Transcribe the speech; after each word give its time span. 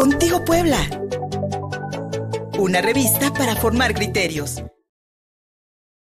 Contigo 0.00 0.42
Puebla. 0.46 0.78
Una 2.58 2.80
revista 2.80 3.34
para 3.34 3.54
formar 3.54 3.92
criterios. 3.92 4.64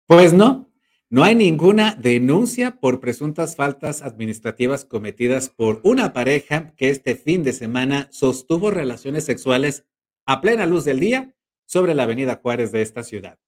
Pues 0.07 0.33
no, 0.33 0.73
no 1.11 1.25
hay 1.25 1.35
ninguna 1.35 1.97
denuncia 1.97 2.79
por 2.79 3.01
presuntas 3.01 3.57
faltas 3.57 4.03
administrativas 4.03 4.85
cometidas 4.85 5.49
por 5.49 5.81
una 5.83 6.13
pareja 6.13 6.77
que 6.77 6.91
este 6.91 7.17
fin 7.17 7.43
de 7.43 7.53
semana 7.53 8.07
sostuvo 8.13 8.71
relaciones 8.71 9.25
sexuales 9.25 9.85
a 10.27 10.41
plena 10.41 10.65
luz 10.65 10.85
del 10.85 11.01
día 11.01 11.35
sobre 11.67 11.97
la 11.97 12.05
avenida 12.05 12.39
Juárez 12.41 12.71
de 12.71 12.83
esta 12.83 13.03
ciudad. 13.03 13.41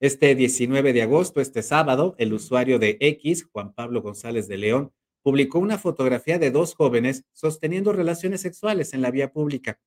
Este 0.00 0.34
19 0.34 0.94
de 0.94 1.02
agosto, 1.02 1.42
este 1.42 1.62
sábado, 1.62 2.14
el 2.16 2.32
usuario 2.32 2.78
de 2.78 2.96
X, 2.98 3.46
Juan 3.52 3.74
Pablo 3.74 4.00
González 4.00 4.48
de 4.48 4.56
León, 4.56 4.94
publicó 5.22 5.58
una 5.58 5.78
fotografía 5.78 6.38
de 6.38 6.50
dos 6.50 6.74
jóvenes 6.74 7.24
sosteniendo 7.32 7.92
relaciones 7.92 8.40
sexuales 8.40 8.92
en 8.92 9.02
la 9.02 9.10
vía 9.10 9.32
pública. 9.32 9.78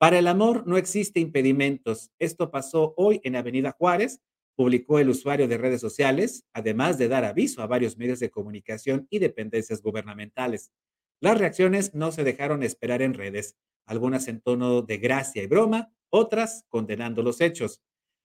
Para 0.00 0.18
el 0.18 0.28
amor 0.28 0.66
no 0.66 0.78
existe 0.78 1.20
impedimentos. 1.20 2.10
Esto 2.18 2.50
pasó 2.50 2.94
hoy 2.96 3.20
en 3.22 3.36
Avenida 3.36 3.76
Juárez, 3.78 4.22
publicó 4.56 4.98
el 4.98 5.10
usuario 5.10 5.46
de 5.46 5.58
redes 5.58 5.82
sociales, 5.82 6.46
además 6.54 6.96
de 6.96 7.08
dar 7.08 7.26
aviso 7.26 7.60
a 7.60 7.66
varios 7.66 7.98
medios 7.98 8.18
de 8.18 8.30
comunicación 8.30 9.06
y 9.10 9.18
dependencias 9.18 9.82
gubernamentales. 9.82 10.72
Las 11.20 11.36
reacciones 11.36 11.94
no 11.94 12.12
se 12.12 12.24
dejaron 12.24 12.62
esperar 12.62 13.02
en 13.02 13.12
redes, 13.12 13.58
algunas 13.84 14.26
en 14.28 14.40
tono 14.40 14.80
de 14.80 14.96
gracia 14.96 15.42
y 15.42 15.46
broma, 15.46 15.92
otras 16.08 16.64
condenando 16.70 17.22
los 17.22 17.42
hechos. 17.42 17.82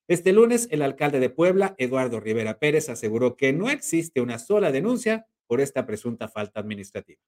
Este 0.08 0.32
lunes, 0.32 0.70
el 0.72 0.82
alcalde 0.82 1.20
de 1.20 1.30
Puebla, 1.30 1.76
Eduardo 1.78 2.22
Rivera 2.22 2.58
Pérez, 2.58 2.88
aseguró 2.88 3.36
que 3.36 3.52
no 3.52 3.70
existe 3.70 4.22
una 4.22 4.40
sola 4.40 4.72
denuncia 4.72 5.28
por 5.46 5.60
esta 5.60 5.86
presunta 5.86 6.30
falta 6.30 6.62
administrativa. 6.62 7.20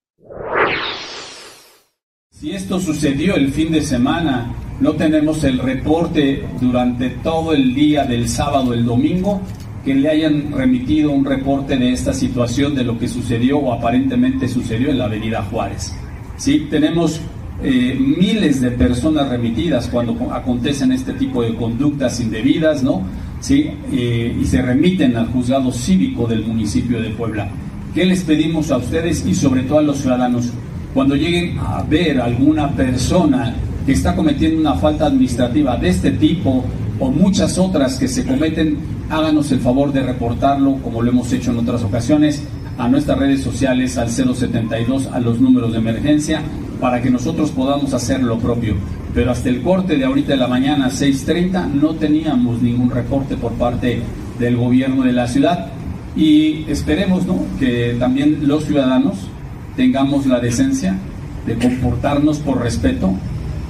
Si 2.40 2.52
esto 2.52 2.80
sucedió 2.80 3.34
el 3.34 3.52
fin 3.52 3.72
de 3.72 3.82
semana, 3.82 4.54
no 4.80 4.92
tenemos 4.94 5.44
el 5.44 5.58
reporte 5.58 6.46
durante 6.62 7.10
todo 7.10 7.52
el 7.52 7.74
día 7.74 8.06
del 8.06 8.30
sábado, 8.30 8.76
el 8.76 8.86
domingo, 8.86 9.42
que 9.84 9.96
le 9.96 10.08
hayan 10.08 10.52
remitido 10.52 11.10
un 11.10 11.26
reporte 11.26 11.78
de 11.78 11.92
esta 11.92 12.14
situación, 12.14 12.76
de 12.76 12.84
lo 12.84 13.00
que 13.00 13.08
sucedió 13.08 13.58
o 13.58 13.74
aparentemente 13.74 14.48
sucedió 14.48 14.92
en 14.92 15.00
la 15.00 15.06
Avenida 15.06 15.42
Juárez. 15.50 15.96
Sí, 16.38 16.68
tenemos 16.70 17.20
eh, 17.64 17.98
miles 18.00 18.62
de 18.62 18.70
personas 18.70 19.30
remitidas 19.30 19.88
cuando 19.88 20.32
acontecen 20.32 20.92
este 20.92 21.14
tipo 21.14 21.42
de 21.42 21.56
conductas 21.56 22.20
indebidas, 22.20 22.84
¿no? 22.84 23.02
Sí, 23.40 23.72
eh, 23.92 24.38
y 24.40 24.46
se 24.46 24.62
remiten 24.62 25.18
al 25.18 25.26
juzgado 25.30 25.72
cívico 25.72 26.28
del 26.28 26.46
municipio 26.46 27.02
de 27.02 27.10
Puebla. 27.10 27.50
¿Qué 27.96 28.06
les 28.06 28.24
pedimos 28.24 28.70
a 28.70 28.78
ustedes 28.78 29.26
y 29.26 29.34
sobre 29.34 29.64
todo 29.64 29.80
a 29.80 29.82
los 29.82 29.98
ciudadanos? 29.98 30.54
Cuando 30.98 31.14
lleguen 31.14 31.60
a 31.60 31.84
ver 31.84 32.20
alguna 32.20 32.72
persona 32.72 33.54
que 33.86 33.92
está 33.92 34.16
cometiendo 34.16 34.60
una 34.60 34.74
falta 34.74 35.06
administrativa 35.06 35.78
de 35.78 35.90
este 35.90 36.10
tipo 36.10 36.66
o 37.00 37.12
muchas 37.12 37.60
otras 37.60 38.00
que 38.00 38.08
se 38.08 38.26
cometen, 38.26 38.80
háganos 39.08 39.52
el 39.52 39.60
favor 39.60 39.94
de 39.94 40.02
reportarlo, 40.02 40.78
como 40.78 41.04
lo 41.04 41.12
hemos 41.12 41.32
hecho 41.32 41.52
en 41.52 41.60
otras 41.60 41.84
ocasiones, 41.84 42.42
a 42.80 42.88
nuestras 42.88 43.20
redes 43.20 43.42
sociales, 43.42 43.96
al 44.00 44.10
072, 44.10 45.10
a 45.14 45.20
los 45.20 45.40
números 45.40 45.74
de 45.74 45.78
emergencia, 45.78 46.42
para 46.82 47.00
que 47.00 47.12
nosotros 47.12 47.52
podamos 47.52 47.94
hacer 47.94 48.24
lo 48.24 48.40
propio. 48.40 48.74
Pero 49.14 49.30
hasta 49.30 49.50
el 49.50 49.62
corte 49.62 49.98
de 49.98 50.06
ahorita 50.06 50.32
de 50.32 50.38
la 50.38 50.48
mañana, 50.48 50.90
6.30, 50.90 51.74
no 51.74 51.94
teníamos 51.94 52.64
ningún 52.64 52.90
reporte 52.90 53.38
por 53.38 53.52
parte 53.52 54.02
del 54.40 54.58
gobierno 54.58 55.04
de 55.04 55.14
la 55.14 55.28
ciudad 55.28 55.68
y 56.16 56.66
esperemos 56.68 57.22
que 57.60 57.96
también 58.00 58.48
los 58.48 58.66
ciudadanos 58.66 59.30
tengamos 59.78 60.26
la 60.26 60.40
decencia 60.40 60.98
de 61.46 61.56
comportarnos 61.56 62.40
por 62.40 62.62
respeto 62.62 63.14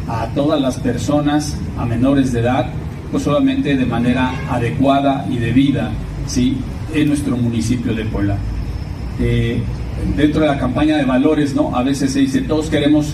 a 0.08 0.28
todas 0.34 0.60
las 0.60 0.78
personas, 0.80 1.56
a 1.78 1.86
menores 1.86 2.32
de 2.32 2.40
edad, 2.40 2.68
pues 3.12 3.24
solamente 3.24 3.76
de 3.76 3.86
manera 3.86 4.32
adecuada 4.50 5.28
y 5.30 5.38
debida 5.38 5.92
¿sí? 6.26 6.58
en 6.94 7.10
nuestro 7.10 7.38
municipio 7.38 7.94
de 7.94 8.06
Puebla. 8.06 8.38
Eh, 9.20 9.62
dentro 10.16 10.42
de 10.42 10.48
la 10.48 10.58
campaña 10.58 10.98
de 10.98 11.04
valores, 11.04 11.54
¿no? 11.54 11.76
a 11.76 11.84
veces 11.84 12.14
se 12.14 12.20
dice, 12.20 12.42
todos 12.42 12.70
queremos 12.70 13.14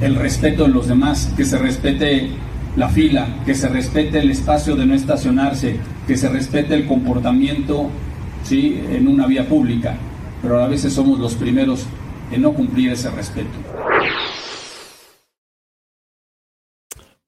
el 0.00 0.14
respeto 0.16 0.64
de 0.64 0.70
los 0.70 0.88
demás, 0.88 1.30
que 1.36 1.44
se 1.44 1.58
respete 1.58 2.30
la 2.76 2.88
fila, 2.88 3.28
que 3.44 3.54
se 3.54 3.68
respete 3.68 4.20
el 4.20 4.30
espacio 4.30 4.74
de 4.74 4.86
no 4.86 4.94
estacionarse, 4.94 5.76
que 6.06 6.16
se 6.16 6.30
respete 6.30 6.74
el 6.74 6.86
comportamiento 6.86 7.90
¿sí? 8.42 8.80
en 8.90 9.06
una 9.06 9.26
vía 9.26 9.46
pública, 9.46 9.96
pero 10.42 10.58
a 10.58 10.68
veces 10.68 10.92
somos 10.92 11.18
los 11.18 11.34
primeros 11.34 11.86
en 12.30 12.42
no 12.42 12.54
cumplir 12.54 12.92
ese 12.92 13.10
respeto. 13.10 13.50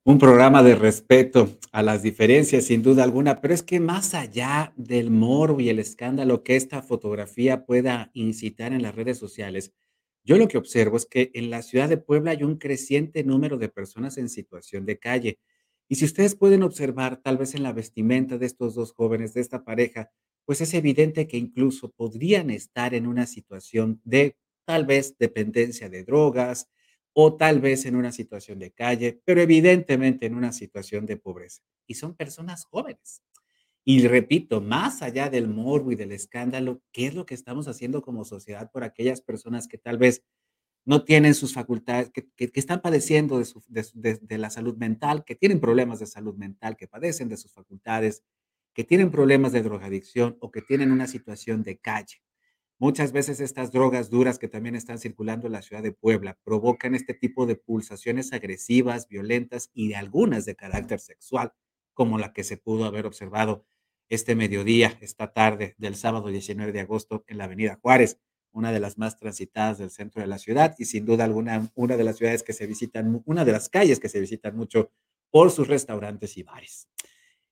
Un 0.04 0.18
programa 0.18 0.64
de 0.64 0.74
respeto 0.74 1.48
a 1.70 1.82
las 1.82 2.02
diferencias, 2.02 2.64
sin 2.64 2.82
duda 2.82 3.04
alguna, 3.04 3.40
pero 3.40 3.54
es 3.54 3.62
que 3.62 3.78
más 3.78 4.14
allá 4.14 4.72
del 4.76 5.10
morbo 5.10 5.60
y 5.60 5.68
el 5.68 5.78
escándalo 5.78 6.42
que 6.42 6.56
esta 6.56 6.82
fotografía 6.82 7.64
pueda 7.64 8.10
incitar 8.12 8.72
en 8.72 8.82
las 8.82 8.96
redes 8.96 9.18
sociales, 9.18 9.72
yo 10.24 10.38
lo 10.38 10.48
que 10.48 10.58
observo 10.58 10.96
es 10.96 11.06
que 11.06 11.30
en 11.34 11.50
la 11.50 11.62
ciudad 11.62 11.88
de 11.88 11.98
Puebla 11.98 12.32
hay 12.32 12.42
un 12.42 12.56
creciente 12.56 13.22
número 13.22 13.58
de 13.58 13.68
personas 13.68 14.18
en 14.18 14.28
situación 14.28 14.86
de 14.86 14.98
calle. 14.98 15.38
Y 15.88 15.96
si 15.96 16.04
ustedes 16.04 16.36
pueden 16.36 16.62
observar, 16.62 17.20
tal 17.22 17.38
vez 17.38 17.54
en 17.54 17.62
la 17.62 17.72
vestimenta 17.72 18.38
de 18.38 18.46
estos 18.46 18.74
dos 18.74 18.92
jóvenes, 18.92 19.34
de 19.34 19.40
esta 19.40 19.64
pareja, 19.64 20.10
pues 20.44 20.60
es 20.60 20.74
evidente 20.74 21.26
que 21.26 21.36
incluso 21.36 21.90
podrían 21.90 22.50
estar 22.50 22.94
en 22.94 23.06
una 23.06 23.26
situación 23.26 24.00
de 24.04 24.36
tal 24.64 24.86
vez 24.86 25.16
dependencia 25.18 25.88
de 25.88 26.04
drogas 26.04 26.68
o 27.12 27.36
tal 27.36 27.60
vez 27.60 27.84
en 27.84 27.96
una 27.96 28.12
situación 28.12 28.58
de 28.58 28.72
calle, 28.72 29.20
pero 29.24 29.40
evidentemente 29.40 30.26
en 30.26 30.34
una 30.34 30.52
situación 30.52 31.06
de 31.06 31.16
pobreza. 31.16 31.62
Y 31.86 31.94
son 31.94 32.14
personas 32.14 32.64
jóvenes. 32.64 33.22
Y 33.84 34.06
repito, 34.06 34.60
más 34.60 35.02
allá 35.02 35.28
del 35.28 35.48
morbo 35.48 35.92
y 35.92 35.96
del 35.96 36.12
escándalo, 36.12 36.80
¿qué 36.92 37.06
es 37.06 37.14
lo 37.14 37.26
que 37.26 37.34
estamos 37.34 37.66
haciendo 37.68 38.00
como 38.02 38.24
sociedad 38.24 38.70
por 38.70 38.84
aquellas 38.84 39.20
personas 39.20 39.66
que 39.66 39.76
tal 39.76 39.98
vez 39.98 40.22
no 40.84 41.04
tienen 41.04 41.34
sus 41.34 41.54
facultades, 41.54 42.10
que, 42.10 42.50
están 42.54 42.80
padeciendo 42.80 43.40
de, 43.68 44.38
la 44.38 44.50
salud 44.50 44.76
mental, 44.76 45.24
que 45.24 45.36
tienen 45.36 45.60
problemas 45.60 46.00
de 46.00 46.06
salud 46.06 46.34
mental, 46.34 46.76
que 46.76 46.88
padecen 46.88 47.28
de 47.28 47.36
sus 47.36 47.52
facultades, 47.52 48.24
que 48.74 48.84
tienen 48.84 49.10
problemas 49.10 49.52
de 49.52 49.62
drogadicción 49.62 50.36
o 50.40 50.50
que 50.50 50.62
tienen 50.62 50.92
una 50.92 51.06
situación 51.06 51.62
de 51.62 51.78
calle. 51.78 52.22
Muchas 52.78 53.12
veces 53.12 53.38
estas 53.40 53.70
drogas 53.70 54.10
duras 54.10 54.38
que 54.38 54.48
también 54.48 54.74
están 54.74 54.98
circulando 54.98 55.46
en 55.46 55.52
la 55.52 55.62
ciudad 55.62 55.82
de 55.82 55.92
Puebla 55.92 56.36
provocan 56.42 56.94
este 56.94 57.14
tipo 57.14 57.46
de 57.46 57.54
pulsaciones 57.54 58.32
agresivas, 58.32 59.06
violentas 59.08 59.70
y 59.72 59.88
de 59.88 59.96
algunas 59.96 60.44
de 60.46 60.56
carácter 60.56 60.98
sexual, 60.98 61.52
como 61.94 62.18
la 62.18 62.32
que 62.32 62.42
se 62.42 62.56
pudo 62.56 62.84
haber 62.84 63.06
observado 63.06 63.64
este 64.08 64.34
mediodía, 64.34 64.98
esta 65.00 65.32
tarde 65.32 65.74
del 65.78 65.94
sábado 65.94 66.28
19 66.28 66.72
de 66.72 66.80
agosto 66.80 67.24
en 67.28 67.38
la 67.38 67.44
avenida 67.44 67.78
Juárez, 67.80 68.18
una 68.50 68.72
de 68.72 68.80
las 68.80 68.98
más 68.98 69.16
transitadas 69.16 69.78
del 69.78 69.90
centro 69.90 70.20
de 70.20 70.26
la 70.26 70.38
ciudad 70.38 70.74
y 70.78 70.84
sin 70.84 71.06
duda 71.06 71.24
alguna 71.24 71.70
una 71.74 71.96
de 71.96 72.04
las 72.04 72.16
ciudades 72.18 72.42
que 72.42 72.52
se 72.52 72.66
visitan, 72.66 73.22
una 73.24 73.44
de 73.44 73.52
las 73.52 73.68
calles 73.68 74.00
que 74.00 74.08
se 74.08 74.20
visitan 74.20 74.56
mucho 74.56 74.90
por 75.30 75.50
sus 75.50 75.68
restaurantes 75.68 76.36
y 76.36 76.42
bares. 76.42 76.88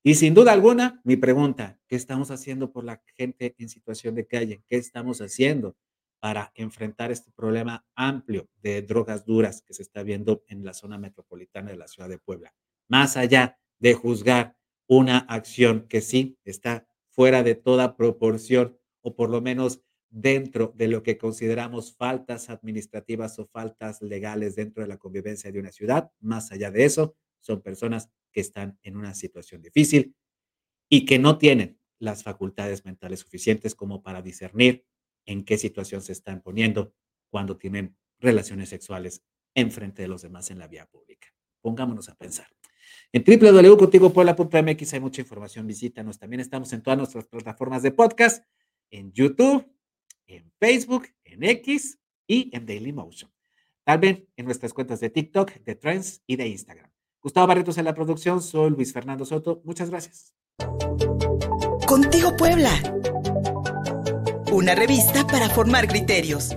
Y 0.03 0.15
sin 0.15 0.33
duda 0.33 0.53
alguna, 0.53 0.99
mi 1.05 1.16
pregunta, 1.16 1.78
¿qué 1.87 1.94
estamos 1.94 2.31
haciendo 2.31 2.72
por 2.72 2.84
la 2.84 3.03
gente 3.19 3.55
en 3.59 3.69
situación 3.69 4.15
de 4.15 4.27
calle? 4.27 4.62
¿Qué 4.66 4.77
estamos 4.77 5.21
haciendo 5.21 5.77
para 6.21 6.53
enfrentar 6.55 7.11
este 7.12 7.31
problema 7.33 7.84
amplio 7.94 8.49
de 8.62 8.81
drogas 8.81 9.27
duras 9.27 9.60
que 9.60 9.75
se 9.75 9.83
está 9.83 10.03
viendo 10.03 10.43
en 10.49 10.65
la 10.65 10.72
zona 10.72 10.97
metropolitana 10.97 11.71
de 11.71 11.77
la 11.77 11.87
ciudad 11.87 12.09
de 12.09 12.16
Puebla? 12.16 12.55
Más 12.89 13.19
allá 13.19 13.59
de 13.78 13.93
juzgar 13.93 14.56
una 14.87 15.19
acción 15.19 15.87
que 15.87 16.00
sí 16.00 16.39
está 16.44 16.87
fuera 17.10 17.43
de 17.43 17.55
toda 17.55 17.99
proporción 17.99 18.78
o 19.03 19.15
por 19.15 19.28
lo 19.28 19.42
menos 19.42 19.83
dentro 20.09 20.72
de 20.77 20.89
lo 20.89 21.03
que 21.03 21.19
consideramos 21.19 21.95
faltas 21.95 22.48
administrativas 22.48 23.39
o 23.39 23.47
faltas 23.47 24.01
legales 24.01 24.57
dentro 24.57 24.83
de 24.83 24.89
la 24.89 24.97
convivencia 24.97 25.53
de 25.53 25.60
una 25.60 25.72
ciudad, 25.72 26.10
más 26.21 26.53
allá 26.53 26.71
de 26.71 26.86
eso, 26.86 27.16
son 27.41 27.63
personas 27.63 28.10
que 28.33 28.41
están 28.41 28.78
en 28.83 28.97
una 28.97 29.15
situación 29.15 29.63
difícil 29.63 30.15
y 30.89 31.04
que 31.04 31.19
no 31.19 31.39
tienen 31.39 31.78
las 31.98 32.22
facultades 32.22 32.84
mentales 32.84 33.21
suficientes 33.21 33.75
como 33.75 34.03
para 34.03 34.22
discernir 34.22 34.84
en 35.27 35.45
qué 35.45 35.59
situación 35.59 36.01
se 36.03 36.13
están 36.13 36.42
poniendo 36.42 36.95
cuando 37.28 37.57
tienen 37.57 37.97
relaciones 38.19 38.69
sexuales 38.69 39.22
en 39.54 39.71
frente 39.71 40.03
de 40.03 40.09
los 40.09 40.22
demás 40.22 40.51
en 40.51 40.59
la 40.59 40.69
vía 40.69 40.87
pública. 40.87 41.28
Pongámonos 41.60 42.09
a 42.09 42.15
pensar. 42.16 42.47
En 43.13 43.25
www.contigopuebla.mx 43.25 44.95
hay 44.95 45.01
mucha 45.01 45.21
información, 45.21 45.66
visítanos. 45.66 46.19
También 46.19 46.41
estamos 46.41 46.72
en 46.72 46.83
todas 46.83 46.98
nuestras 46.98 47.27
plataformas 47.27 47.83
de 47.83 47.93
podcast, 47.93 48.47
en 48.91 49.13
YouTube, 49.13 49.66
en 50.27 50.51
Facebook, 50.59 51.09
en 51.25 51.43
X 51.45 51.98
y 52.27 52.51
en 52.57 52.66
Dailymotion. 52.66 53.31
También 53.84 54.28
en 54.36 54.45
nuestras 54.45 54.72
cuentas 54.72 55.01
de 55.01 55.10
TikTok, 55.10 55.53
de 55.65 55.75
Trends 55.75 56.22
y 56.27 56.36
de 56.36 56.48
Instagram. 56.48 56.90
Gustavo 57.22 57.47
Barretos 57.47 57.77
en 57.77 57.84
la 57.84 57.95
producción, 57.95 58.41
soy 58.41 58.71
Luis 58.71 58.93
Fernando 58.93 59.25
Soto. 59.27 59.61
Muchas 59.65 59.91
gracias. 59.91 60.34
Contigo 61.87 62.37
Puebla. 62.37 62.71
Una 64.53 64.75
revista 64.75 65.27
para 65.27 65.49
formar 65.51 65.87
criterios. 65.87 66.57